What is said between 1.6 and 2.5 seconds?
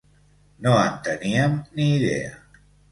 ni idea.